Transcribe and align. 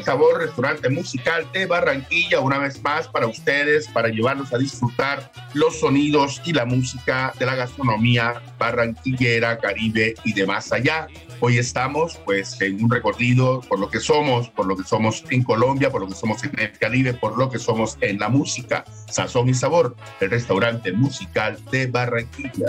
Y 0.00 0.02
Sabor, 0.02 0.38
restaurante 0.38 0.88
musical 0.88 1.46
de 1.52 1.66
Barranquilla, 1.66 2.40
una 2.40 2.56
vez 2.56 2.82
más 2.82 3.06
para 3.06 3.26
ustedes, 3.26 3.86
para 3.88 4.08
llevarlos 4.08 4.50
a 4.54 4.56
disfrutar 4.56 5.30
los 5.52 5.78
sonidos 5.78 6.40
y 6.46 6.54
la 6.54 6.64
música 6.64 7.34
de 7.38 7.44
la 7.44 7.54
gastronomía 7.54 8.40
barranquillera, 8.58 9.58
caribe 9.58 10.14
y 10.24 10.32
de 10.32 10.46
más 10.46 10.72
allá. 10.72 11.06
Hoy 11.40 11.58
estamos 11.58 12.18
pues 12.24 12.58
en 12.62 12.82
un 12.82 12.90
recorrido 12.90 13.60
por 13.60 13.78
lo 13.78 13.90
que 13.90 14.00
somos, 14.00 14.48
por 14.48 14.66
lo 14.66 14.74
que 14.74 14.84
somos 14.84 15.22
en 15.28 15.42
Colombia, 15.42 15.90
por 15.90 16.00
lo 16.00 16.08
que 16.08 16.14
somos 16.14 16.42
en 16.44 16.58
el 16.58 16.72
Caribe, 16.78 17.12
por 17.12 17.36
lo 17.36 17.50
que 17.50 17.58
somos 17.58 17.98
en 18.00 18.18
la 18.18 18.30
música. 18.30 18.86
Sazón 19.10 19.50
y 19.50 19.54
Sabor, 19.54 19.96
el 20.20 20.30
restaurante 20.30 20.92
musical 20.92 21.58
de 21.70 21.88
Barranquilla. 21.88 22.68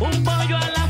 Un 0.00 0.24
pollo 0.24 0.56
a 0.56 0.70
la 0.70 0.80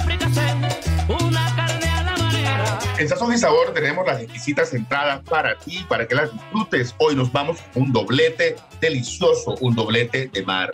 en 3.01 3.09
Sazón 3.09 3.33
y 3.33 3.39
Sabor 3.39 3.73
tenemos 3.73 4.07
las 4.07 4.21
exquisitas 4.21 4.75
entradas 4.75 5.23
para 5.23 5.57
ti, 5.57 5.87
para 5.89 6.07
que 6.07 6.15
las 6.15 6.31
disfrutes. 6.31 6.95
Hoy 6.99 7.17
nos 7.17 7.33
vamos 7.33 7.59
con 7.73 7.85
un 7.85 7.93
doblete 7.93 8.57
delicioso, 8.79 9.57
un 9.63 9.75
doblete 9.75 10.29
de 10.29 10.43
mar. 10.43 10.71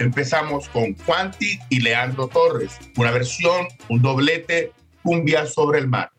Empezamos 0.00 0.68
con 0.70 0.96
Juanti 1.06 1.60
y 1.68 1.78
Leandro 1.80 2.26
Torres, 2.26 2.76
una 2.96 3.12
versión, 3.12 3.68
un 3.88 4.02
doblete, 4.02 4.72
cumbia 5.04 5.46
sobre 5.46 5.78
el 5.78 5.86
mar. 5.86 6.10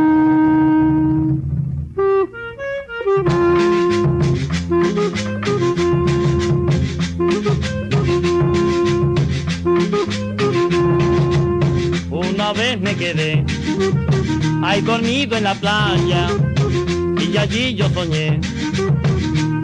vez 12.52 12.80
me 12.80 12.94
quedé 12.96 13.44
ahí 14.62 14.80
dormido 14.80 15.36
en 15.36 15.44
la 15.44 15.54
playa 15.54 16.28
y 17.20 17.36
allí 17.36 17.74
yo 17.74 17.88
soñé 17.90 18.40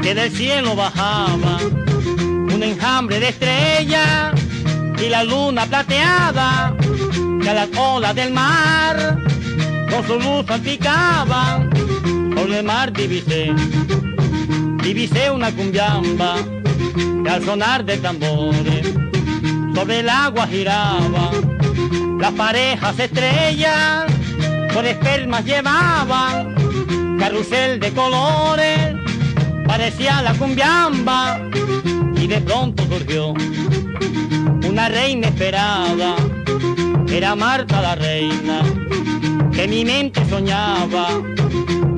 que 0.03 0.15
del 0.15 0.31
cielo 0.31 0.77
bajaba 0.77 1.59
un 2.55 2.62
enjambre 2.62 3.19
de 3.19 3.29
estrellas 3.29 4.34
y 5.05 5.09
la 5.09 5.25
luna 5.25 5.67
plateada 5.67 6.77
que 7.42 7.51
a 7.51 7.55
las 7.55 7.69
olas 7.77 8.14
del 8.14 8.33
mar 8.33 9.19
con 9.91 10.07
su 10.07 10.14
luz 10.19 10.47
salpicaba. 10.47 11.67
Sobre 12.37 12.59
el 12.59 12.64
mar 12.64 12.92
divisé 12.92 13.53
divisé 14.83 15.31
una 15.31 15.51
cumbiamba 15.51 16.37
que 17.25 17.31
al 17.31 17.45
sonar 17.45 17.84
de 17.84 17.97
tambores 17.97 18.87
sobre 19.75 20.01
el 20.01 20.09
agua 20.09 20.47
giraba 20.47 21.31
las 22.19 22.32
parejas 22.32 22.98
estrellas 22.98 24.05
con 24.72 24.86
espermas 24.86 25.44
llevaban 25.44 26.55
carrusel 27.18 27.80
de 27.80 27.92
colores, 27.92 28.94
parecía 29.66 30.22
la 30.22 30.34
cumbiamba 30.34 31.41
y 32.16 32.27
de 32.27 32.41
pronto 32.41 32.84
surgió 32.86 33.34
una 34.68 34.88
reina 34.88 35.28
esperada, 35.28 36.16
era 37.08 37.34
Marta 37.34 37.80
la 37.80 37.94
reina, 37.94 38.62
que 39.52 39.66
mi 39.66 39.84
mente 39.84 40.24
soñaba, 40.28 41.08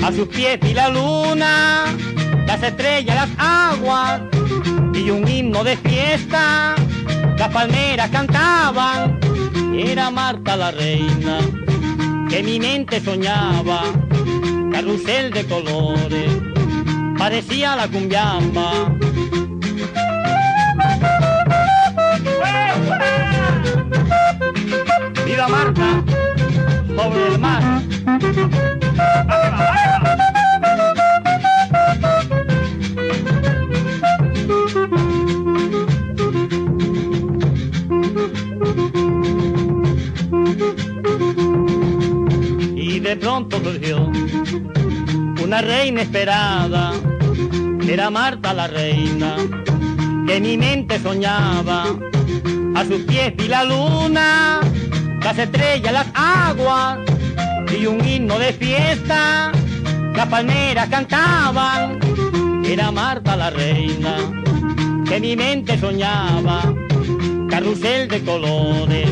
a 0.03 0.13
sus 0.13 0.29
pies 0.29 0.59
y 0.63 0.75
la 0.75 0.89
luna, 0.89 1.85
las 2.47 2.63
estrellas, 2.63 3.17
las 3.17 3.31
aguas 3.39 4.21
y 4.95 5.11
un 5.11 5.27
himno 5.27 5.65
de 5.65 5.77
fiesta, 5.77 6.75
las 7.37 7.49
palmeras 7.49 8.11
cantaban 8.11 9.28
era 9.75 10.11
Marta 10.11 10.57
la 10.57 10.71
reina, 10.71 11.39
que 12.29 12.43
mi 12.43 12.59
mente 12.59 13.01
soñaba, 13.01 13.83
carrusel 14.73 15.31
de 15.33 15.45
colores, 15.47 16.31
parecía 17.17 17.77
la 17.77 17.89
cumbiamba. 17.89 18.71
¡Viva 25.25 25.49
Marta! 25.49 26.05
Sobre 26.97 27.27
el 27.29 27.39
mar. 27.39 27.83
De 43.09 43.17
pronto 43.17 43.59
surgió 43.65 44.11
una 45.43 45.63
reina 45.63 46.03
esperada, 46.03 46.93
era 47.89 48.11
Marta 48.11 48.53
la 48.53 48.67
reina, 48.67 49.35
que 50.27 50.39
mi 50.39 50.59
mente 50.59 50.99
soñaba, 50.99 51.85
a 52.75 52.85
sus 52.85 53.01
pies 53.05 53.35
vi 53.35 53.49
la 53.49 53.65
luna, 53.65 54.61
las 55.23 55.39
estrellas, 55.39 55.91
las 55.91 56.09
aguas, 56.13 56.99
y 57.81 57.87
un 57.87 58.07
himno 58.07 58.39
de 58.39 58.53
fiesta, 58.53 59.53
las 60.15 60.27
palmeras 60.27 60.91
cantaban, 60.91 61.99
era 62.63 62.93
Marta 62.93 63.37
la 63.39 63.49
reina, 63.49 64.17
que 65.09 65.19
mi 65.19 65.35
mente 65.35 65.79
soñaba, 65.79 66.75
carrusel 67.49 68.07
de 68.07 68.23
colores, 68.23 69.09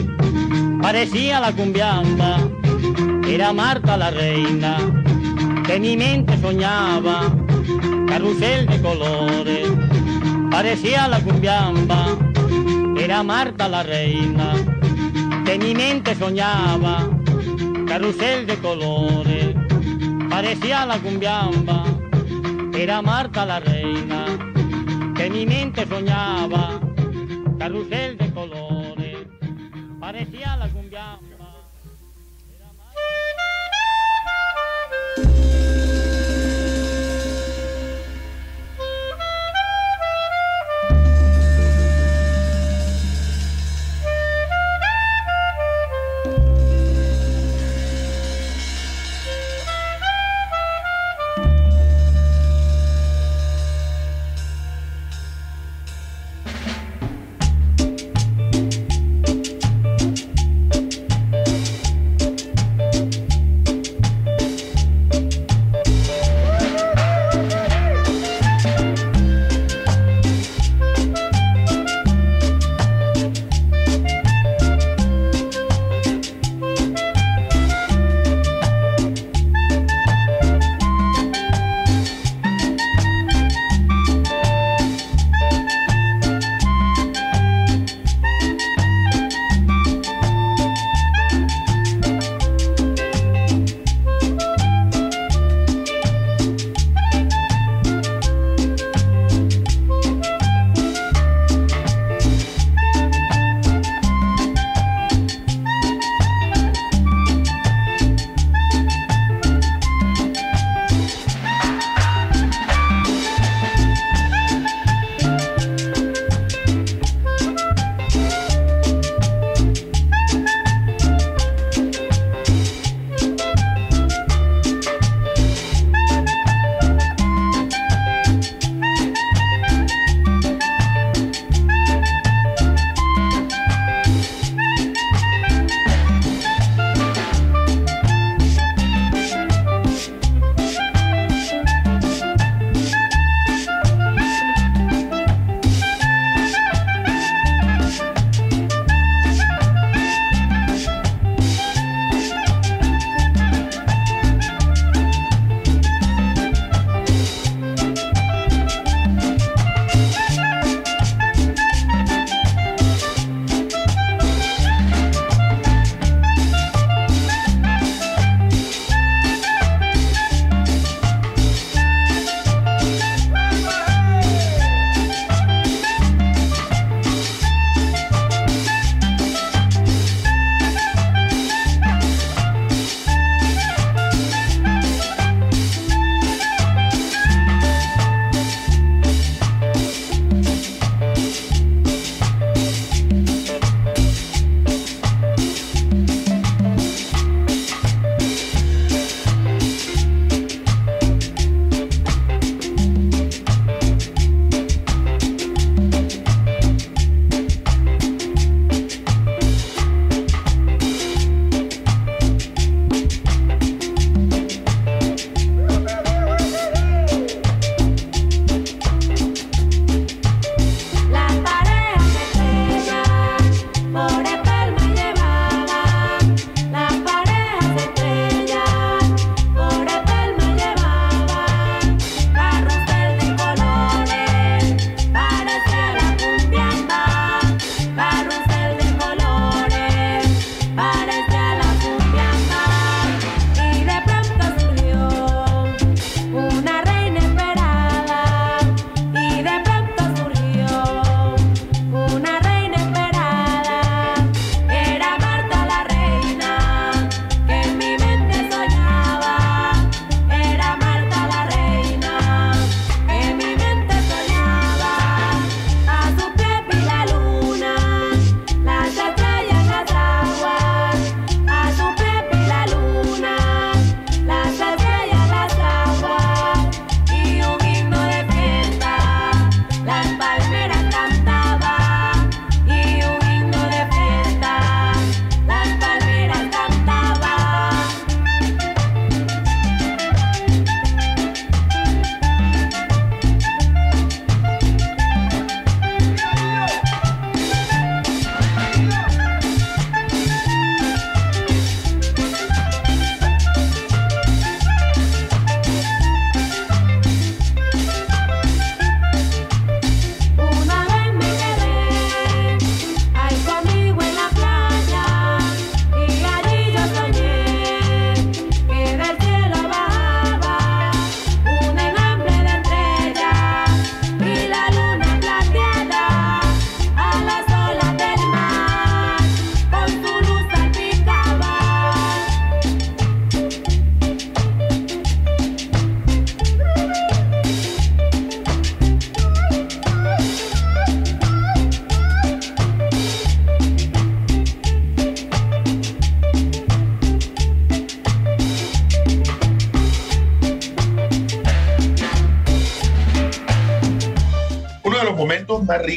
parecía 0.82 1.40
la 1.40 1.50
cumbiamba 1.52 2.55
era 3.28 3.52
Marta 3.52 3.96
la 3.96 4.10
reina, 4.10 4.76
que 5.66 5.80
mi 5.80 5.96
mente 5.96 6.38
soñaba, 6.38 7.32
carrusel 8.06 8.66
de 8.66 8.80
colores, 8.80 9.68
parecía 10.50 11.08
la 11.08 11.20
cumbiamba, 11.20 12.16
era 12.96 13.22
Marta 13.22 13.68
la 13.68 13.82
reina, 13.82 14.52
que 15.44 15.58
mi 15.58 15.74
mente 15.74 16.14
soñaba, 16.14 17.08
carrusel 17.86 18.46
de 18.46 18.56
colores, 18.58 19.56
parecía 20.30 20.86
la 20.86 20.98
cumbiamba, 20.98 21.84
era 22.74 23.02
Marta 23.02 23.44
la 23.44 23.60
reina, 23.60 24.26
que 25.16 25.30
mi 25.30 25.46
mente 25.46 25.86
soñaba, 25.86 26.80
carrusel 27.58 28.18
de 28.18 28.25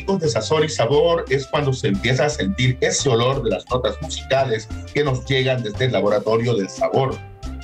momentos 0.10 0.34
de 0.34 0.42
sazón 0.42 0.64
y 0.64 0.70
sabor 0.70 1.26
es 1.30 1.46
cuando 1.48 1.72
se 1.72 1.90
empieza 1.90 2.26
a 2.26 2.30
sentir 2.30 2.78
ese 2.82 3.10
olor 3.10 3.44
de 3.44 3.52
las 3.52 3.70
notas 3.70 3.96
musicales 4.02 4.68
que 4.94 5.04
nos 5.04 5.24
llegan 5.26 5.62
desde 5.62 5.86
el 5.86 5.92
laboratorio 5.92 6.56
del 6.56 6.70
sabor. 6.70 7.16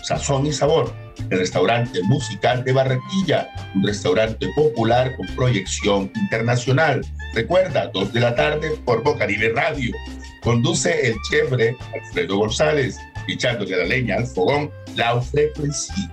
Sazón 0.04 0.46
y 0.46 0.54
sabor, 0.54 0.94
el 1.32 1.40
restaurante 1.40 2.02
musical 2.04 2.64
de 2.64 2.74
Barranquilla, 2.74 3.50
un 3.74 3.84
restaurante 3.86 4.48
popular 4.56 5.16
con 5.16 5.26
proyección 5.36 6.12
internacional. 6.16 7.02
Recuerda, 7.34 7.90
dos 7.94 8.14
de 8.14 8.20
la 8.20 8.36
tarde 8.36 8.78
por 8.86 9.04
Bocaribe 9.04 9.50
Radio. 9.50 9.96
Conduce 10.44 11.08
el 11.08 11.16
chefre 11.30 11.76
Alfredo 11.94 12.38
González, 12.38 13.00
echándole 13.28 13.76
la 13.76 13.86
leña 13.86 14.18
al 14.18 14.28
fogón, 14.28 14.70
la 14.96 15.20
frecuencia. 15.20 16.12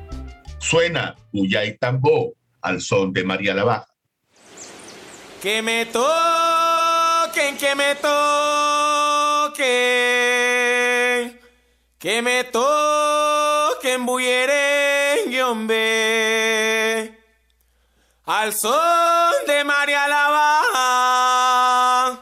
Suena 0.58 1.14
Uyay 1.32 1.76
Tambo 1.76 2.32
al 2.62 2.80
son 2.80 3.12
de 3.12 3.22
María 3.22 3.54
la 3.54 3.64
Baja. 3.64 3.91
Que 5.42 5.60
me 5.60 5.86
toquen, 5.86 7.58
que 7.58 7.74
me 7.74 7.96
toquen, 7.96 8.12
que 11.98 12.22
me 12.22 12.44
toquen, 12.44 14.06
bullerengue, 14.06 15.42
hombre, 15.42 17.18
al 18.24 18.52
son 18.52 19.32
de 19.48 19.64
María 19.64 20.06
la 20.06 20.28
Baja. 20.28 22.20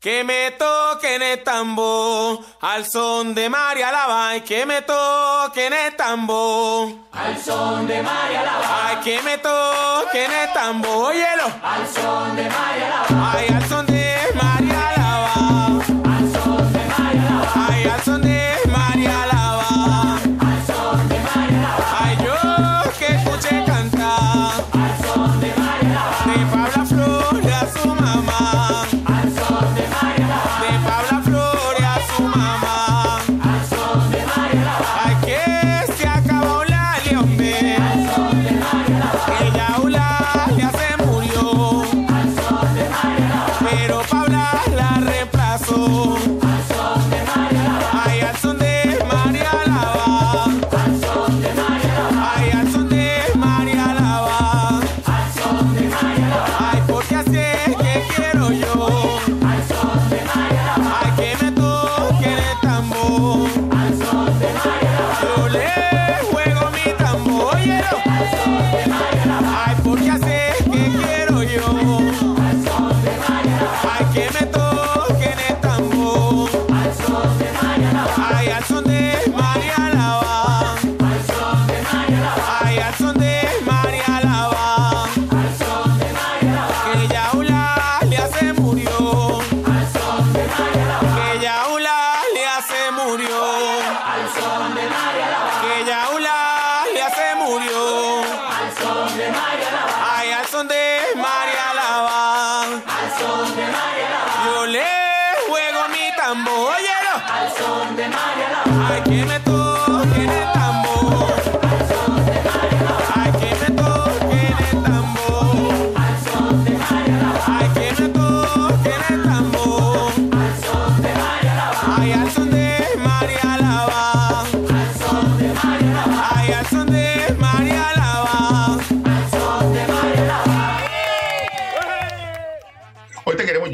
Que 0.00 0.24
me 0.24 0.52
toquen 0.52 1.20
el 1.20 1.44
tambor 1.44 2.42
al 2.60 2.84
son 2.84 3.34
de 3.34 3.48
María 3.48 3.90
Lava. 3.90 4.28
Ay, 4.28 4.42
que 4.42 4.66
me 4.66 4.82
toquen 4.82 5.72
el 5.72 5.96
tambor 5.96 6.88
al 7.12 7.38
son 7.38 7.86
de 7.86 8.02
María 8.02 8.42
Lava. 8.42 8.88
Ay, 8.88 8.96
que 9.02 9.22
me 9.22 9.38
toquen 9.38 10.30
el 10.32 10.52
tambor, 10.52 11.12
hielo. 11.12 11.46
Al 11.62 11.86
son 11.88 12.36
de 12.36 12.48
María 12.48 12.88
Lava. 12.88 13.32
Ay, 13.32 13.48
al 13.48 13.68
son 13.68 13.86
de 13.86 13.99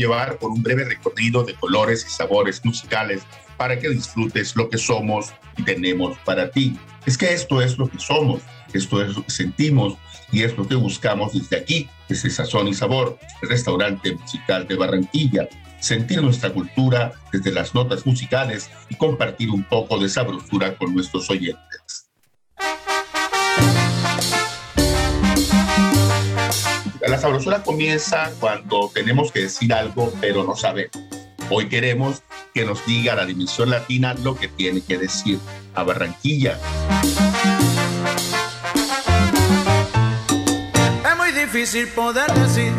llevar 0.07 0.39
por 0.39 0.51
un 0.51 0.63
breve 0.63 0.85
recorrido 0.85 1.43
de 1.43 1.55
colores 1.55 2.07
y 2.07 2.11
sabores 2.11 2.65
musicales 2.65 3.23
para 3.57 3.79
que 3.79 3.89
disfrutes 3.89 4.55
lo 4.55 4.69
que 4.69 4.79
somos 4.79 5.33
y 5.57 5.65
tenemos 5.65 6.17
para 6.25 6.51
ti. 6.51 6.79
Es 7.07 7.19
que 7.19 7.33
esto 7.33 7.61
es 7.61 7.77
lo 7.77 7.89
que 7.89 7.99
somos, 7.99 8.41
esto 8.73 9.03
es 9.03 9.17
lo 9.17 9.25
que 9.25 9.31
sentimos 9.31 9.97
y 10.31 10.43
es 10.43 10.57
lo 10.57 10.67
que 10.69 10.77
buscamos 10.77 11.33
desde 11.33 11.57
aquí, 11.57 11.89
desde 12.09 12.31
Sazón 12.31 12.69
y 12.69 12.75
Sabor, 12.75 13.19
el 13.43 13.49
restaurante 13.49 14.15
musical 14.15 14.69
de 14.69 14.77
Barranquilla. 14.77 15.49
Sentir 15.81 16.23
nuestra 16.23 16.53
cultura 16.53 17.13
desde 17.33 17.53
las 17.53 17.75
notas 17.75 18.07
musicales 18.07 18.71
y 18.89 18.95
compartir 18.95 19.51
un 19.51 19.65
poco 19.65 19.99
de 19.99 20.09
sabrosura 20.09 20.77
con 20.77 20.95
nuestros 20.95 21.29
oyentes. 21.31 22.06
La 27.09 27.19
sabrosura 27.19 27.63
comienza 27.63 28.33
cuando 28.41 28.91
tenemos 28.93 29.31
que 29.31 29.43
decir 29.43 29.73
algo, 29.73 30.13
pero 30.21 30.43
no 30.43 30.57
sabemos. 30.57 30.91
Hoy 31.51 31.69
queremos 31.69 32.23
que 32.53 32.65
nos 32.65 32.85
diga 32.85 33.15
la 33.15 33.25
dimensión 33.25 33.71
latina 33.71 34.15
lo 34.15 34.35
que 34.35 34.49
tiene 34.49 34.81
que 34.81 34.99
decir 34.99 35.39
a 35.75 35.85
Barranquilla. 35.85 36.59
Es 41.09 41.17
muy 41.17 41.31
difícil 41.31 41.87
poder 41.89 42.33
decir 42.35 42.73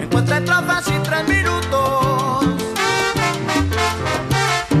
Encuentra 0.00 0.38
estrofas 0.38 0.88
y 0.88 0.98
tres 1.04 1.28
minutos 1.28 2.44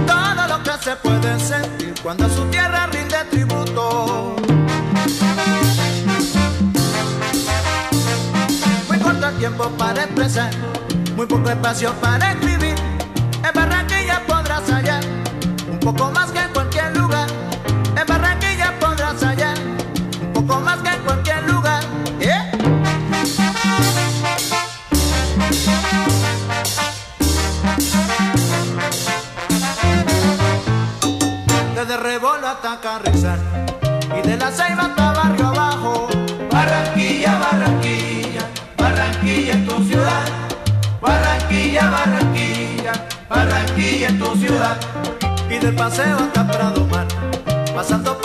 Todo 0.06 0.48
lo 0.48 0.62
que 0.64 0.84
se 0.84 0.96
puede 0.96 1.38
sentir 1.38 1.94
Cuando 2.02 2.28
su 2.28 2.44
tierra 2.46 2.86
rinde 2.88 3.16
tributo 3.30 4.36
tiempo 9.40 9.70
para 9.78 10.04
expresar 10.04 10.50
Muy 11.16 11.26
poco 11.26 11.48
espacio 11.48 11.94
para 11.94 12.32
escribir 12.32 12.74
En 13.42 13.52
Barranquilla 13.54 14.20
podrás 14.26 14.70
hallar 14.70 15.02
Un 15.72 15.80
poco 15.80 16.10
más 16.10 16.30
que 16.30 16.40
en 16.40 16.50
cualquier 16.50 16.94
lugar 16.94 17.26
En 17.96 18.06
Barranquilla 18.06 18.78
podrás 18.78 19.22
hallar 19.22 19.56
Un 20.22 20.32
poco 20.34 20.60
más 20.60 20.78
que 20.80 20.90
en 20.90 21.02
cualquier 21.04 21.42
lugar 21.50 21.82
¿Eh? 22.20 22.50
Desde 31.74 31.96
Rebolo 31.96 32.46
hasta 32.46 32.78
Carrizal 32.78 33.40
Y 34.18 34.28
de 34.28 34.36
la 34.36 34.50
Ceiba 34.52 34.82
hasta 34.82 35.12
Barrio 35.12 35.49
Barranquilla, 41.78 41.90
Barranquilla 41.90 42.92
Barranquilla 43.28 44.08
es 44.08 44.18
tu 44.18 44.36
ciudad. 44.36 44.76
Y 45.48 45.58
del 45.58 45.74
paseo 45.74 46.16
hasta 46.18 46.46
Prado 46.46 46.86
Mar 46.86 47.06
Pasando 47.74 48.19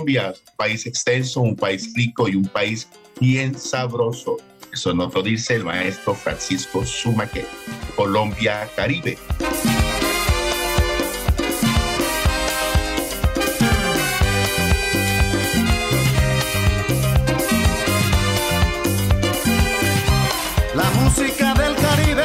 Colombia, 0.00 0.32
país 0.56 0.86
extenso, 0.86 1.42
un 1.42 1.54
país 1.54 1.92
rico 1.94 2.26
y 2.26 2.34
un 2.34 2.46
país 2.46 2.88
bien 3.20 3.54
sabroso. 3.54 4.38
Eso 4.72 4.94
nos 4.94 5.12
lo 5.12 5.22
dice 5.22 5.56
el 5.56 5.64
maestro 5.64 6.14
Francisco 6.14 6.86
Sumaque, 6.86 7.44
Colombia 7.96 8.66
Caribe. 8.74 9.18
La 20.74 20.90
música 21.02 21.52
del 21.52 21.74
Caribe 21.76 22.24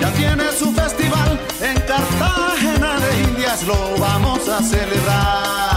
ya 0.00 0.12
tiene 0.12 0.52
su 0.56 0.72
festival 0.72 1.40
en 1.60 1.74
Cartagena 1.80 3.00
de 3.00 3.22
Indias, 3.24 3.64
lo 3.64 3.98
vamos 3.98 4.48
a 4.48 4.62
celebrar. 4.62 5.75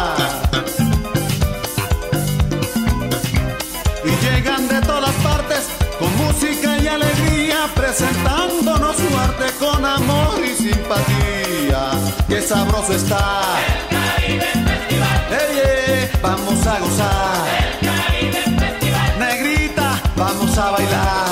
Con 9.60 9.86
amor 9.86 10.40
y 10.44 10.56
simpatía. 10.56 11.92
Qué 12.28 12.42
sabroso 12.42 12.94
está. 12.94 13.42
El 13.90 13.98
Caribe 13.98 14.46
Festival. 14.46 15.28
Ey, 15.32 15.60
ey, 15.60 16.10
vamos 16.22 16.66
a 16.66 16.80
gozar. 16.80 17.48
El 17.82 17.88
Caribe 17.88 18.42
Festival. 18.60 19.20
Negrita, 19.20 20.02
vamos 20.16 20.58
a 20.58 20.72
bailar. 20.72 21.28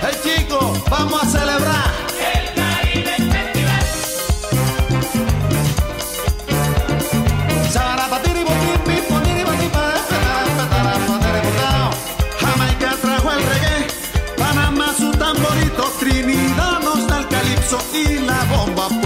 Hey 0.00 0.16
chicos, 0.22 0.82
vamos 0.88 1.22
a 1.22 1.26
celebrar. 1.26 2.07
Y 17.92 18.18
la 18.20 18.44
bomba 18.44 18.97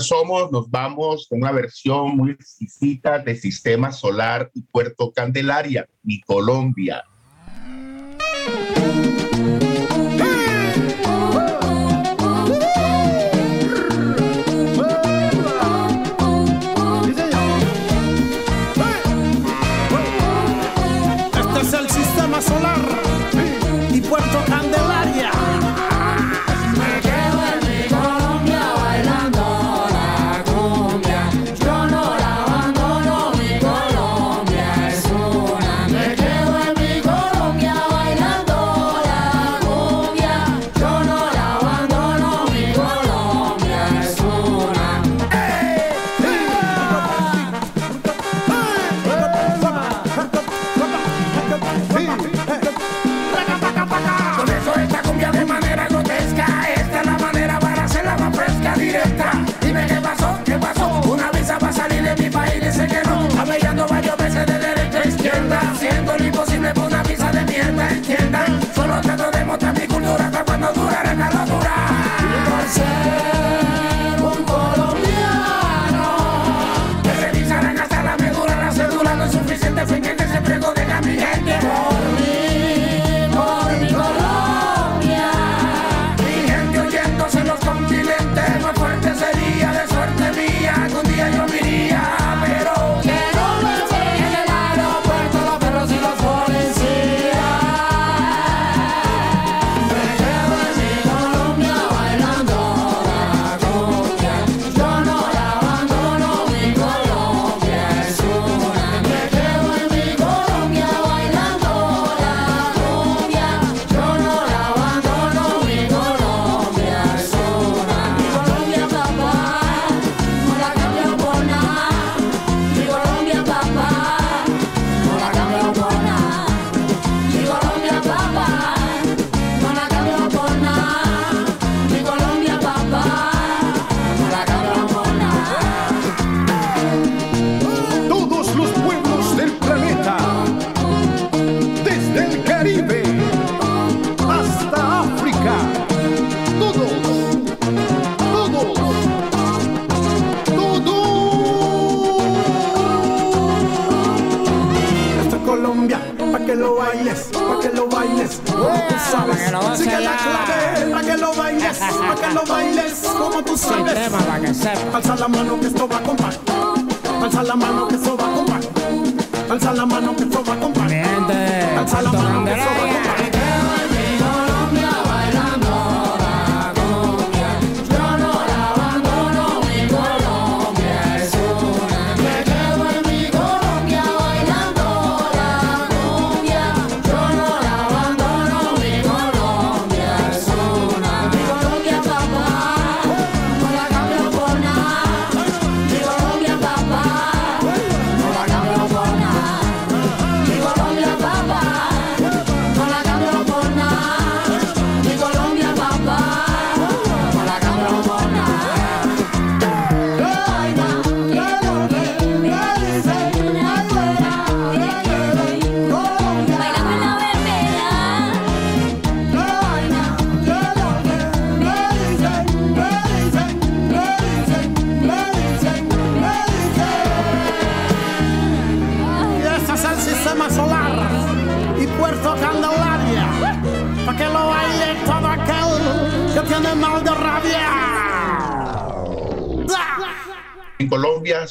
somos, 0.00 0.50
nos 0.50 0.70
vamos 0.70 1.26
con 1.28 1.40
una 1.40 1.52
versión 1.52 2.16
muy 2.16 2.32
exquisita 2.32 3.18
de 3.18 3.36
Sistema 3.36 3.92
Solar 3.92 4.50
y 4.54 4.62
Puerto 4.62 5.12
Candelaria, 5.12 5.88
mi 6.02 6.20
Colombia. 6.20 7.04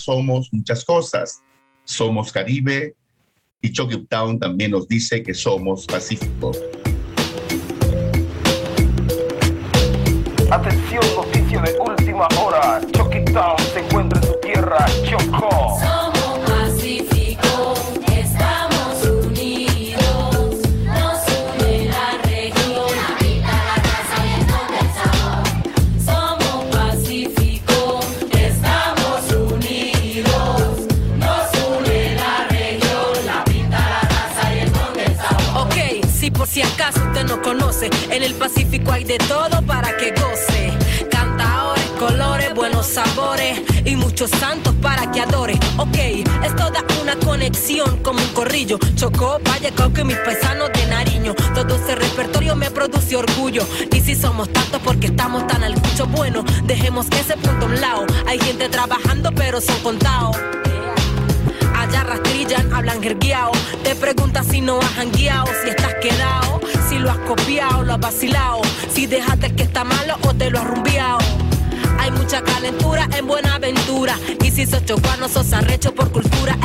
Somos 0.09 0.49
muchas 0.51 0.83
cosas. 0.83 1.43
Somos 1.83 2.31
Caribe 2.31 2.95
y 3.61 3.71
Chucky 3.71 4.05
Town 4.07 4.39
también 4.39 4.71
nos 4.71 4.87
dice 4.87 5.21
que 5.21 5.35
somos 5.35 5.85
Pacífico. 5.85 6.51
En 38.11 38.23
el 38.23 38.33
Pacífico 38.35 38.91
hay 38.91 39.03
de 39.03 39.17
todo 39.17 39.61
para 39.65 39.95
que 39.97 40.11
goce. 40.11 40.73
Cantaores, 41.09 41.85
colores, 41.99 42.53
buenos 42.53 42.85
sabores 42.85 43.61
y 43.85 43.95
muchos 43.95 44.29
santos 44.31 44.73
para 44.81 45.11
que 45.11 45.21
adore. 45.21 45.59
Ok, 45.77 45.97
esto 46.43 46.69
da 46.71 46.83
una 47.01 47.15
conexión 47.17 47.97
como 47.97 48.19
un 48.19 48.27
corrillo. 48.29 48.77
Chocó, 48.95 49.39
Valle, 49.47 49.71
Cauca 49.71 50.01
y 50.01 50.05
mis 50.05 50.17
paisanos 50.17 50.69
de 50.73 50.85
Nariño. 50.87 51.35
Todo 51.53 51.75
ese 51.75 51.95
repertorio 51.95 52.55
me 52.55 52.71
produce 52.71 53.15
orgullo. 53.15 53.65
Y 53.93 54.01
si 54.01 54.15
somos 54.15 54.51
tantos 54.51 54.81
porque 54.83 55.07
estamos 55.07 55.47
tan 55.47 55.63
al 55.63 55.73
cucho, 55.75 56.05
bueno, 56.07 56.43
dejemos 56.63 57.07
ese 57.11 57.35
punto 57.37 57.65
a 57.65 57.69
un 57.69 57.81
lado. 57.81 58.05
Hay 58.27 58.39
gente 58.39 58.69
trabajando, 58.69 59.31
pero 59.33 59.61
son 59.61 59.79
contados. 59.81 60.37
Allá 61.89 62.03
rastrillan, 62.03 62.71
hablan 62.71 63.01
jergueao. 63.01 63.51
Te 63.83 63.95
preguntas 63.95 64.45
si 64.45 64.61
no 64.61 64.77
has 64.79 64.93
jangueado, 64.93 65.47
si 65.63 65.69
estás 65.69 65.95
quedado, 65.95 66.61
si 66.87 66.99
lo 66.99 67.09
has 67.09 67.17
copiado, 67.19 67.83
lo 67.83 67.93
has 67.93 67.99
vacilado, 67.99 68.61
si 68.93 69.07
dejaste 69.07 69.47
el 69.47 69.55
que 69.55 69.63
está 69.63 69.83
malo 69.83 70.15
o 70.21 70.33
te 70.35 70.51
lo 70.51 70.59
has 70.59 70.67
rumbeado. 70.67 71.17
Hay 71.97 72.11
mucha 72.11 72.43
calentura 72.43 73.09
en 73.17 73.25
Buenaventura. 73.25 74.19
Y 74.43 74.51
si 74.51 74.67
sos 74.67 74.85
chocuano, 74.85 75.27
sos 75.27 75.51
arrecho 75.51 75.93
por 75.95 76.11
cultura. 76.11 76.55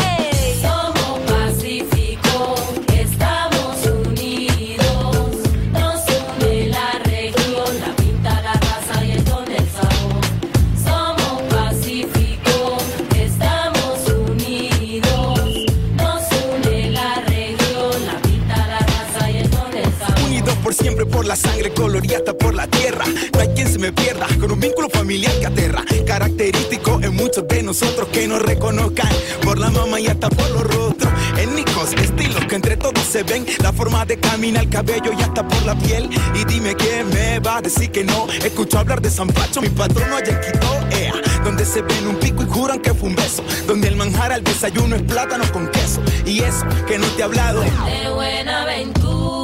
Por 21.25 21.29
la 21.31 21.37
sangre 21.37 21.73
colorida 21.73 22.19
hasta 22.19 22.35
por 22.35 22.55
la 22.55 22.67
tierra. 22.67 23.07
No 23.33 23.41
hay 23.41 23.49
quien 23.49 23.67
se 23.67 23.79
me 23.79 23.91
pierda 23.93 24.27
con 24.39 24.53
un 24.53 24.61
vínculo 24.61 24.91
familiar 24.91 25.33
que 25.41 25.47
aterra. 25.47 25.83
Característico 26.07 27.01
en 27.03 27.17
muchos 27.17 27.49
de 27.49 27.63
nosotros 27.63 28.09
que 28.13 28.29
nos 28.29 28.43
reconozcan 28.43 29.09
por 29.43 29.59
la 29.59 29.71
mamá 29.71 29.99
y 30.01 30.07
hasta 30.07 30.29
por 30.29 30.51
los 30.51 30.65
rostros. 30.65 31.11
Étnicos, 31.39 31.95
estilos 31.95 32.45
que 32.45 32.57
entre 32.57 32.77
todos 32.77 33.03
se 33.11 33.23
ven. 33.23 33.47
La 33.63 33.73
forma 33.73 34.05
de 34.05 34.21
caminar, 34.21 34.65
el 34.65 34.69
cabello 34.69 35.13
y 35.19 35.23
hasta 35.23 35.49
por 35.49 35.65
la 35.65 35.75
piel. 35.79 36.11
Y 36.35 36.45
dime 36.45 36.75
quién 36.75 37.09
me 37.09 37.39
va 37.39 37.57
a 37.57 37.63
decir 37.63 37.91
que 37.91 38.05
no. 38.05 38.27
Escucho 38.45 38.79
hablar 38.79 39.01
de 39.01 39.09
San 39.09 39.29
Pacho, 39.29 39.63
mi 39.63 39.71
patrono 39.71 40.17
allá 40.17 40.31
en 40.31 40.41
Quito. 40.53 41.43
Donde 41.43 41.65
se 41.65 41.81
ven 41.81 42.07
un 42.07 42.17
pico 42.17 42.43
y 42.43 42.47
juran 42.47 42.81
que 42.81 42.93
fue 42.93 43.09
un 43.09 43.17
beso. 43.17 43.43
Donde 43.67 43.89
el 43.89 43.97
manjar 43.97 44.31
al 44.31 44.45
desayuno 44.45 44.95
es 44.95 45.03
plátano 45.03 45.51
con 45.53 45.69
queso. 45.69 46.03
Y 46.27 46.41
eso 46.41 46.67
que 46.87 46.99
no 46.99 47.07
te 47.07 47.23
he 47.23 47.25
hablado. 47.25 47.63
De 47.63 48.11
Buenaventura. 48.13 49.44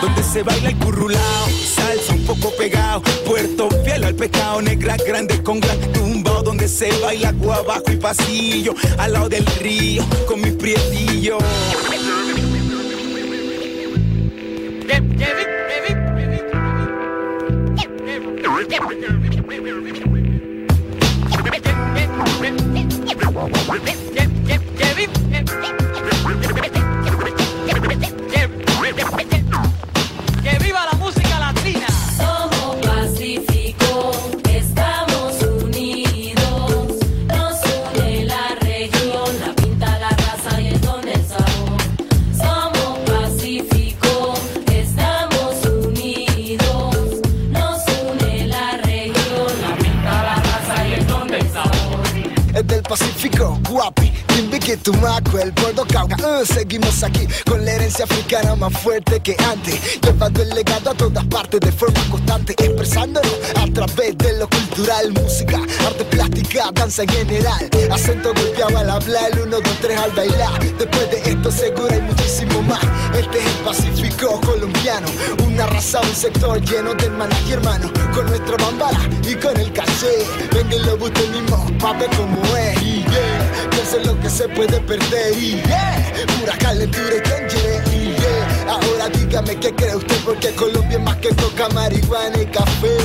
Donde 0.00 0.22
se 0.22 0.42
baila 0.42 0.68
el 0.68 0.78
currulao, 0.78 1.48
salsa 1.74 2.12
un 2.12 2.24
poco 2.26 2.52
pegado, 2.56 3.02
puerto 3.24 3.68
fiel 3.84 4.04
al 4.04 4.14
pecado, 4.14 4.60
negras 4.60 5.02
grandes 5.06 5.40
con 5.40 5.58
gran 5.60 5.80
tumbao, 5.92 6.42
donde 6.42 6.68
se 6.68 6.90
baila 7.00 7.30
abajo 7.30 7.84
y 7.90 7.96
pasillo, 7.96 8.74
al 8.98 9.12
lado 9.14 9.28
del 9.28 9.46
río, 9.46 10.04
con 10.26 10.40
mis 10.40 10.52
prietillos. 10.52 11.42
Es 52.56 52.66
del 52.68 52.82
Pacífico, 52.82 53.60
guapi, 53.68 54.10
Timbiqui, 54.28 54.78
Tumaco, 54.78 55.38
el 55.38 55.52
Bordo 55.52 55.84
Cauca. 55.84 56.16
Uh, 56.16 56.42
seguimos 56.42 57.02
aquí 57.02 57.26
con 57.44 57.62
la 57.62 57.72
herencia 57.72 58.06
africana 58.06 58.56
más 58.56 58.72
fuerte 58.80 59.20
que 59.20 59.36
antes. 59.44 60.00
Llevando 60.00 60.40
el 60.40 60.48
legado 60.48 60.88
a 60.88 60.94
todas 60.94 61.26
partes 61.26 61.60
de 61.60 61.70
forma 61.70 62.00
constante, 62.10 62.54
expresándonos 62.56 63.30
a 63.56 63.66
través 63.74 64.16
de 64.16 64.38
lo 64.38 64.48
cultural, 64.48 65.12
música, 65.12 65.58
arte 65.86 66.04
plástica, 66.06 66.70
danza 66.72 67.02
en 67.02 67.10
general. 67.10 67.70
Acento 67.90 68.32
golpeado 68.32 68.78
al 68.78 68.88
hablar, 68.88 69.32
el 69.32 69.40
1, 69.40 69.60
2, 69.60 69.62
3 69.82 69.98
al 69.98 70.12
bailar. 70.12 70.78
Después 70.78 71.10
de 71.10 71.30
esto, 71.30 71.52
seguro 71.52 71.92
hay 71.92 72.00
muchísimo 72.00 72.62
más. 72.62 72.80
Este 73.14 73.38
es 73.38 73.44
el 73.44 73.64
Pacífico 73.64 74.40
colombiano, 74.40 75.08
una 75.46 75.66
raza, 75.66 76.00
un 76.00 76.14
sector 76.14 76.58
lleno 76.62 76.94
de 76.94 77.04
hermanas 77.04 77.38
y 77.46 77.52
hermanos. 77.52 77.92
Con 78.14 78.24
nuestra 78.24 78.56
bambara 78.56 79.00
y 79.28 79.34
con 79.34 79.54
el 79.60 79.70
caché. 79.74 80.24
Venga 80.54 80.74
y 80.74 80.78
lo 80.80 80.96
mismo, 80.96 81.78
pa' 81.78 81.92
ver 81.92 82.08
es 83.82 84.06
lo 84.06 84.18
que 84.20 84.30
se 84.30 84.48
puede 84.48 84.80
perder. 84.80 85.36
Y 85.36 85.62
yeah, 85.62 86.12
pura 86.38 86.56
calentura 86.58 87.14
y 87.14 87.20
danger. 87.20 87.82
Y 87.92 88.14
yeah, 88.14 88.72
ahora 88.72 89.08
dígame 89.08 89.56
qué 89.56 89.74
cree 89.74 89.96
usted, 89.96 90.16
porque 90.24 90.54
Colombia 90.54 90.98
es 90.98 91.04
más 91.04 91.16
que 91.16 91.28
coca, 91.36 91.68
marihuana 91.70 92.42
y 92.42 92.46
café. 92.46 92.96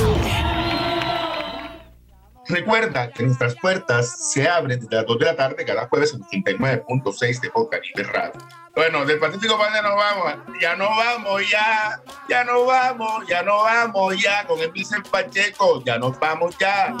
Recuerda 2.48 3.10
que 3.10 3.22
nuestras 3.22 3.54
puertas 3.54 4.32
se 4.32 4.48
abren 4.48 4.80
desde 4.80 4.96
las 4.96 5.06
2 5.06 5.18
de 5.18 5.24
la 5.24 5.36
tarde 5.36 5.64
cada 5.64 5.86
jueves 5.88 6.12
en 6.12 6.22
89.6 6.22 7.40
de 7.40 7.50
Caribe 7.70 8.02
Radio. 8.12 8.32
Bueno, 8.74 9.04
del 9.04 9.18
Pacífico 9.18 9.58
ya 9.72 9.82
nos 9.82 9.96
vamos, 9.96 10.34
ya 10.60 10.76
no 10.76 10.88
vamos, 10.88 11.42
ya, 11.50 12.00
ya 12.28 12.42
no 12.42 12.64
vamos, 12.64 13.26
ya 13.28 13.42
no 13.42 13.62
vamos, 13.62 14.20
ya, 14.20 14.46
con 14.46 14.58
el 14.60 14.72
Vicente 14.72 15.08
Pacheco, 15.10 15.82
ya 15.84 15.98
nos 15.98 16.18
vamos, 16.18 16.56
ya. 16.58 16.94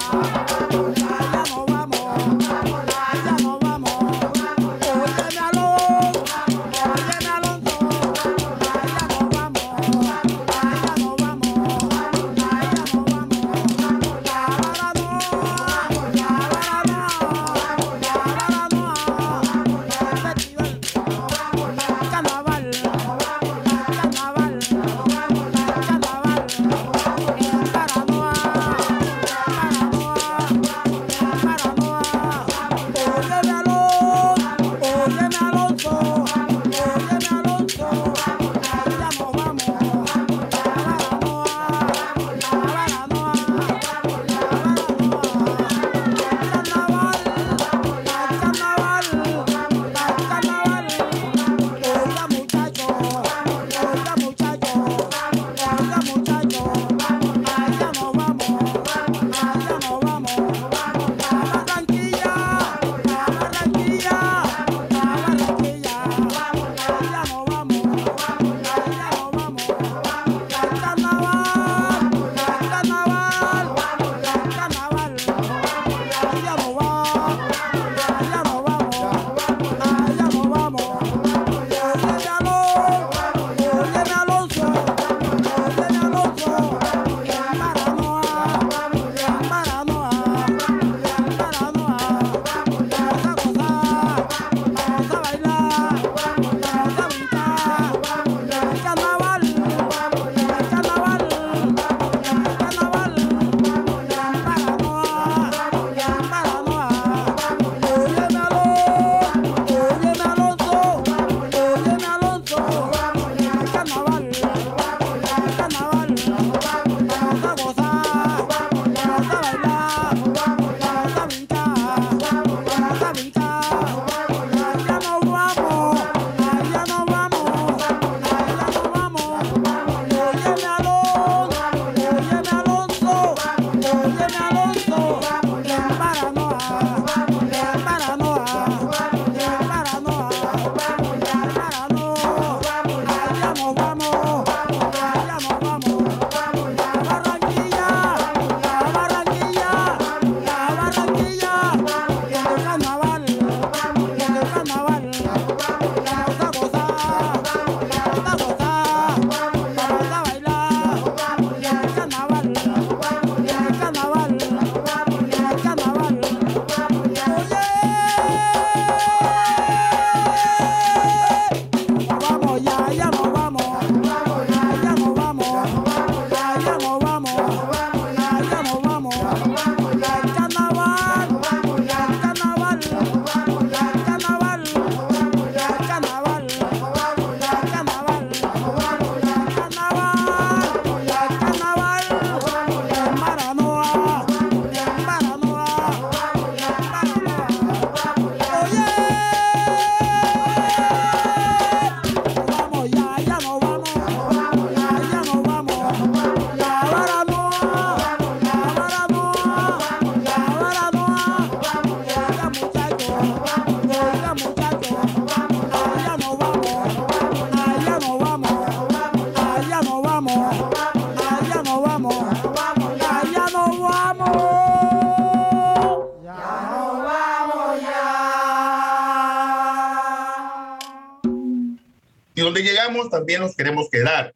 También 233.12 233.42
nos 233.42 233.54
queremos 233.54 233.88
quedar. 233.90 234.34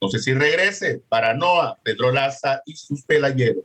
No 0.00 0.08
sé 0.08 0.20
si 0.20 0.32
regrese. 0.32 1.02
Para 1.08 1.34
Noah, 1.34 1.76
Pedro 1.82 2.12
Laza 2.12 2.62
y 2.64 2.76
sus 2.76 3.02
pelayeros. 3.04 3.57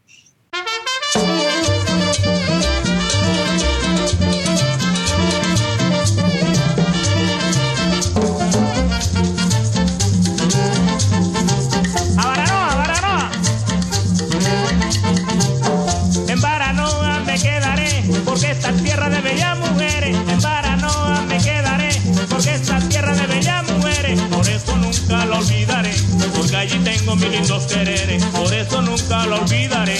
Lo 29.21 29.35
olvidaré, 29.35 29.95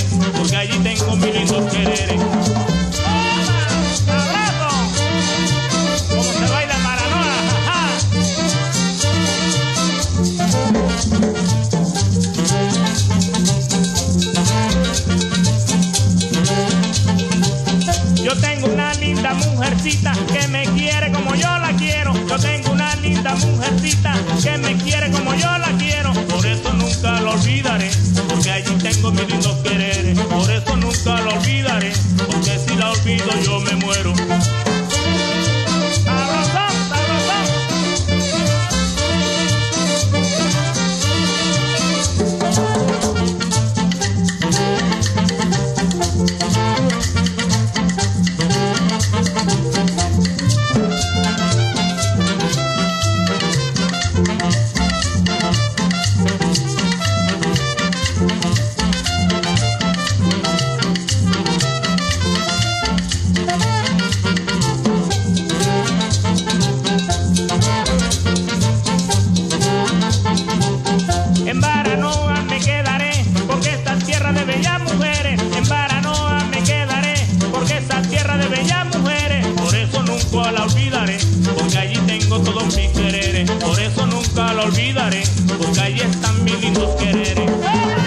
y 86.54 86.62
lindos 86.62 86.96
quereres. 86.96 88.03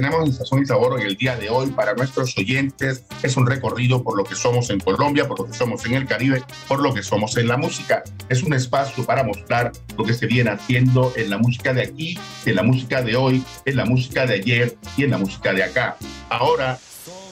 tenemos 0.00 0.26
en 0.26 0.32
Sazón 0.32 0.62
y 0.62 0.66
Sabor 0.66 0.98
en 0.98 1.06
el 1.06 1.14
día 1.14 1.36
de 1.36 1.50
hoy 1.50 1.70
para 1.72 1.92
nuestros 1.92 2.34
oyentes 2.38 3.04
es 3.22 3.36
un 3.36 3.46
recorrido 3.46 4.02
por 4.02 4.16
lo 4.16 4.24
que 4.24 4.34
somos 4.34 4.70
en 4.70 4.80
Colombia, 4.80 5.28
por 5.28 5.40
lo 5.40 5.46
que 5.46 5.52
somos 5.52 5.84
en 5.84 5.92
el 5.92 6.06
Caribe, 6.06 6.42
por 6.68 6.80
lo 6.80 6.94
que 6.94 7.02
somos 7.02 7.36
en 7.36 7.48
la 7.48 7.58
música. 7.58 8.02
Es 8.30 8.42
un 8.42 8.54
espacio 8.54 9.04
para 9.04 9.24
mostrar 9.24 9.72
lo 9.98 10.04
que 10.04 10.14
se 10.14 10.26
viene 10.26 10.48
haciendo 10.48 11.12
en 11.16 11.28
la 11.28 11.36
música 11.36 11.74
de 11.74 11.82
aquí, 11.82 12.18
en 12.46 12.56
la 12.56 12.62
música 12.62 13.02
de 13.02 13.14
hoy, 13.14 13.44
en 13.66 13.76
la 13.76 13.84
música 13.84 14.24
de 14.24 14.36
ayer 14.36 14.74
y 14.96 15.04
en 15.04 15.10
la 15.10 15.18
música 15.18 15.52
de 15.52 15.64
acá. 15.64 15.98
Ahora 16.30 16.78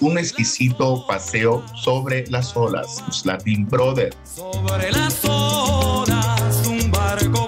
un 0.01 0.19
exquisito 0.19 1.07
paseo 1.07 1.64
sobre 1.75 2.27
las 2.27 2.55
olas, 2.55 3.03
Latin 3.25 3.66
Brothers. 3.66 4.14
Sobre 4.25 4.93
las 4.93 5.25
olas, 5.25 6.66
un 6.66 6.91
barco 6.91 7.47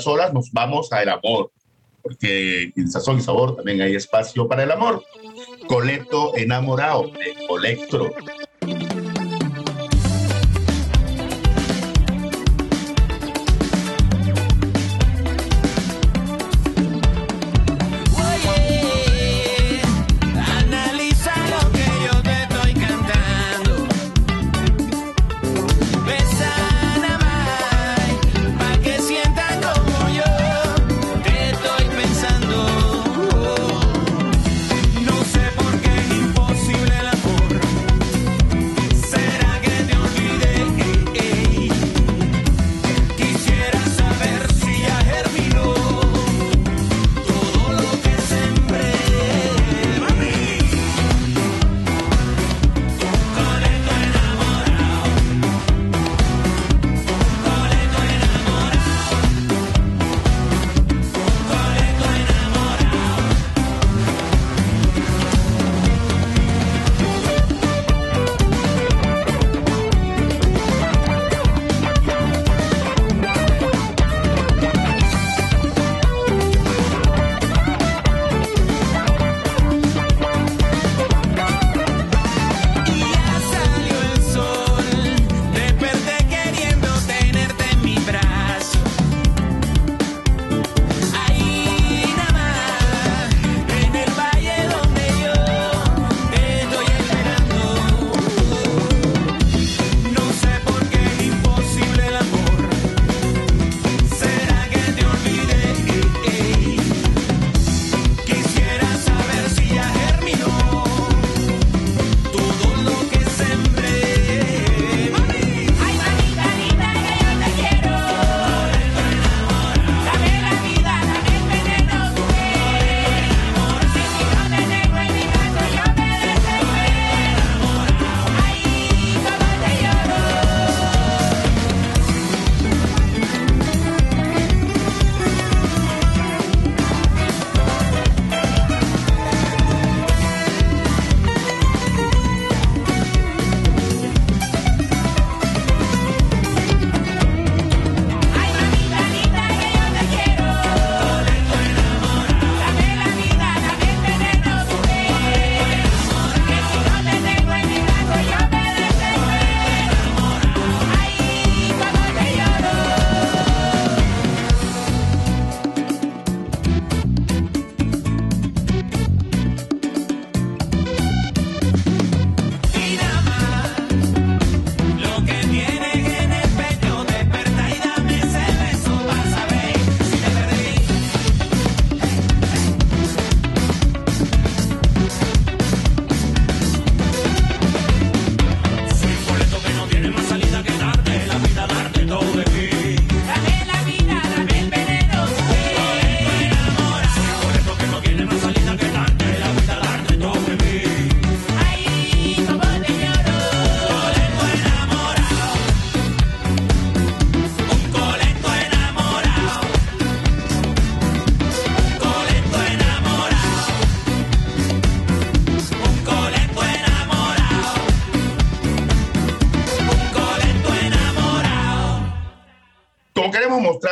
unas 0.00 0.06
horas 0.06 0.32
nos 0.32 0.52
vamos 0.52 0.92
al 0.92 1.08
amor, 1.08 1.50
porque 2.02 2.72
en 2.74 2.90
Sazón 2.90 3.18
y 3.18 3.20
Sabor 3.20 3.56
también 3.56 3.80
hay 3.82 3.94
espacio 3.94 4.48
para 4.48 4.62
el 4.62 4.70
amor. 4.70 5.04
Colecto 5.68 6.34
enamorado 6.36 7.08
de 7.08 7.46
Colectro. 7.46 8.10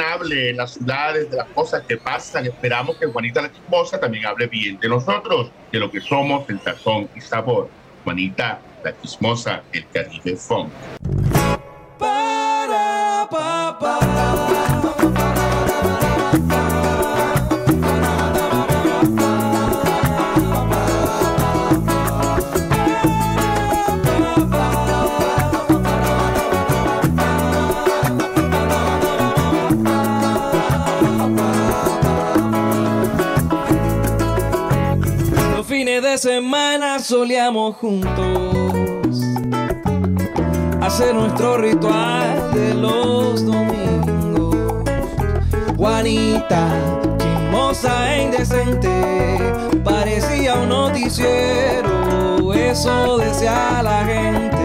hable 0.00 0.50
en 0.50 0.56
las 0.56 0.74
ciudades, 0.74 1.30
de 1.30 1.36
las 1.36 1.50
cosas 1.52 1.84
que 1.86 1.98
pasan, 1.98 2.46
esperamos 2.46 2.96
que 2.98 3.06
Juanita 3.06 3.42
la 3.42 3.50
Chismosa 3.52 4.00
también 4.00 4.26
hable 4.26 4.46
bien 4.48 4.78
de 4.80 4.88
nosotros, 4.88 5.52
de 5.70 5.78
lo 5.78 5.90
que 5.90 6.00
somos, 6.00 6.48
el 6.48 6.60
sazón 6.60 7.10
y 7.14 7.20
sabor. 7.20 7.74
Juanita 8.02 8.64
la 8.82 8.96
Chismosa, 8.96 9.66
el 9.70 9.88
Caribe 9.90 10.36
Funk. 10.36 10.76
De 36.12 36.18
semana 36.18 36.98
solíamos 36.98 37.76
juntos 37.76 39.22
hacer 40.82 41.14
nuestro 41.14 41.56
ritual 41.56 42.52
de 42.52 42.74
los 42.74 43.46
domingos. 43.46 44.84
Juanita, 45.74 46.68
chismosa 47.16 48.14
e 48.14 48.24
indecente, 48.24 48.92
parecía 49.82 50.56
un 50.56 50.68
noticiero, 50.68 52.52
eso 52.52 53.16
decía 53.16 53.80
la 53.82 54.04
gente. 54.04 54.64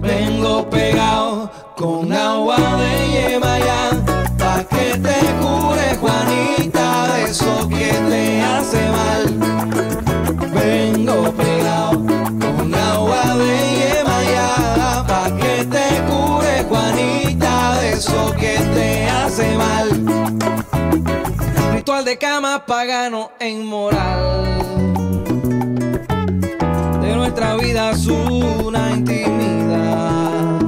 Vengo 0.00 0.70
pegado 0.70 1.50
con 1.76 2.10
agua 2.10 2.56
de 2.56 3.08
Yemayá, 3.12 3.90
pa' 4.38 4.64
que 4.64 4.98
te 4.98 5.18
cure 5.42 5.87
eso 7.28 7.68
que 7.68 7.92
te 8.08 8.40
hace 8.40 8.80
mal. 8.90 9.24
Vengo 10.54 11.32
pegado 11.32 11.90
con 12.00 12.74
agua 12.74 13.36
de 13.36 13.54
Yemayá, 13.78 15.04
pa' 15.06 15.30
que 15.36 15.64
te 15.66 15.86
cure 16.08 16.64
Juanita 16.68 17.80
de 17.80 17.90
eso 17.90 18.34
que 18.38 18.56
te 18.74 19.10
hace 19.10 19.56
mal. 19.56 19.88
Ritual 21.74 22.04
de 22.06 22.16
cama 22.16 22.64
pagano 22.64 23.30
e 23.38 23.50
inmoral. 23.50 24.58
De 27.02 27.14
nuestra 27.14 27.56
vida 27.56 27.90
es 27.90 28.06
una 28.06 28.90
intimidad. 28.90 30.60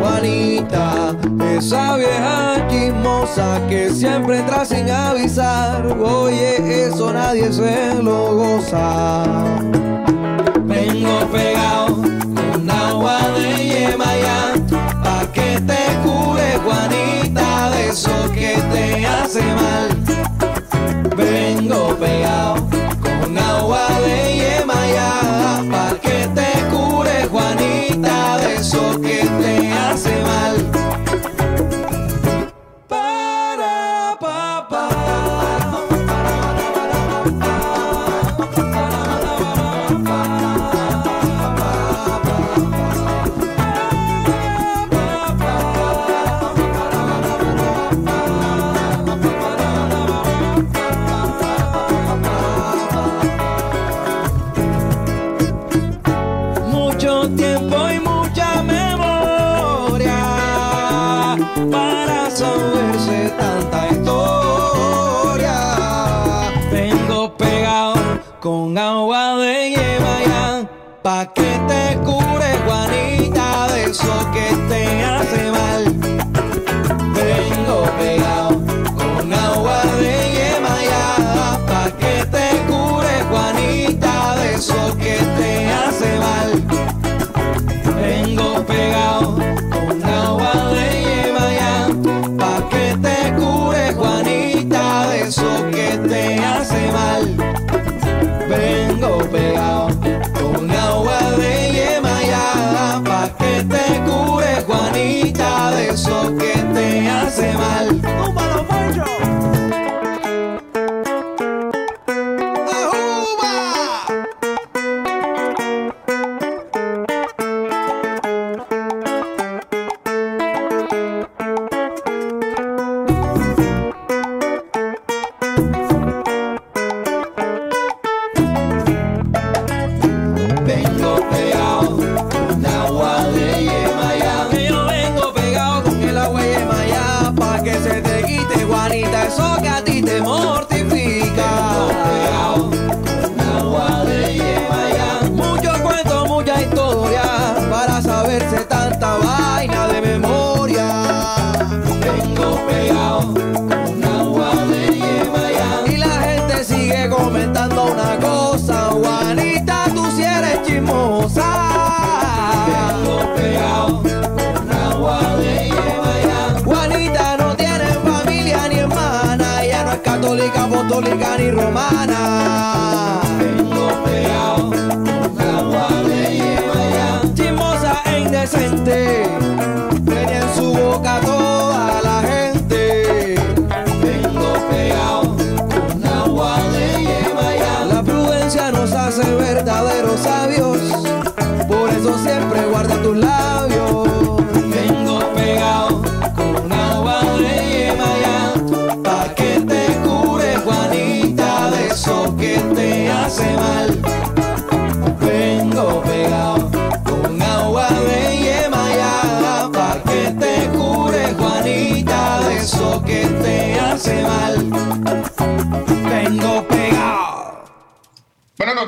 Juanita, 0.00 1.16
esa 1.58 1.96
vieja 1.96 2.66
chismosa 2.68 3.60
que 3.68 3.90
siempre 3.90 4.38
entra 4.40 4.64
sin 4.64 4.90
avisar. 4.90 5.86
Oye, 5.98 6.86
eso 6.86 7.12
nadie 7.12 7.50
se 7.52 7.94
lo 8.02 8.34
goza. 8.34 9.24
Vengo 10.64 11.18
pegado 11.32 11.96
con 11.96 12.70
agua 12.70 13.18
de 13.36 13.68
Yemayá, 13.68 14.54
pa' 15.02 15.26
que 15.32 15.60
te 15.60 15.82
cure, 16.04 16.58
Juanita, 16.64 17.70
de 17.70 17.88
eso 17.88 18.30
que 18.34 18.56
te 18.72 19.06
hace 19.06 19.42
mal. 19.54 19.88
Vengo 21.16 21.96
pegado 21.96 22.56
con 23.22 23.38
agua 23.38 23.86
de 24.04 24.18
Yemayá, 24.40 25.62
pa' 25.70 25.94
que 26.02 26.28
te 26.34 26.50
cure, 26.70 27.26
Juanita, 27.30 28.38
de 28.38 28.54
eso 28.56 29.00
que 29.00 29.05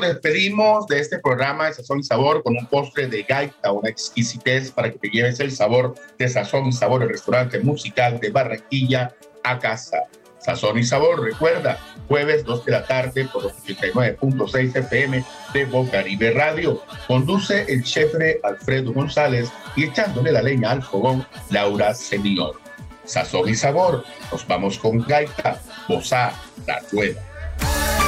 despedimos 0.09 0.87
de 0.87 0.99
este 0.99 1.19
programa 1.19 1.67
de 1.67 1.73
Sazón 1.73 1.99
y 1.99 2.03
Sabor 2.03 2.43
con 2.43 2.57
un 2.57 2.65
postre 2.65 3.07
de 3.07 3.23
gaita, 3.23 3.71
una 3.71 3.89
exquisitez 3.89 4.71
para 4.71 4.91
que 4.91 4.97
te 4.97 5.09
lleves 5.09 5.39
el 5.39 5.51
sabor 5.51 5.95
de 6.17 6.27
Sazón 6.27 6.65
y 6.67 6.71
Sabor, 6.71 7.03
el 7.03 7.09
restaurante 7.09 7.59
musical 7.59 8.19
de 8.19 8.31
Barranquilla 8.31 9.15
a 9.43 9.59
casa. 9.59 9.99
Sazón 10.39 10.79
y 10.79 10.83
Sabor, 10.83 11.21
recuerda, 11.21 11.77
jueves 12.07 12.43
2 12.45 12.65
de 12.65 12.71
la 12.71 12.85
tarde 12.85 13.27
por 13.31 13.43
los 13.43 13.53
89.6 13.65 14.75
FM 14.75 15.23
de 15.53 15.65
Bocaribe 15.65 16.31
Radio. 16.31 16.81
Conduce 17.07 17.71
el 17.71 17.83
chefre 17.83 18.39
Alfredo 18.43 18.93
González 18.93 19.51
y 19.75 19.83
echándole 19.85 20.31
la 20.31 20.41
leña 20.41 20.71
al 20.71 20.81
fogón, 20.81 21.25
Laura 21.51 21.93
Senior. 21.93 22.59
Sazón 23.03 23.49
y 23.49 23.55
Sabor, 23.55 24.03
nos 24.31 24.47
vamos 24.47 24.77
con 24.77 24.99
gaita, 24.99 25.61
bosa, 25.87 26.33
la 26.65 26.79
rueda. 26.91 27.98